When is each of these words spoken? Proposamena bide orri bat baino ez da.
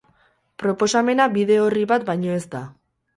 Proposamena 0.61 1.27
bide 1.35 1.57
orri 1.65 1.83
bat 1.91 2.09
baino 2.09 2.33
ez 2.39 2.43
da. 2.55 2.63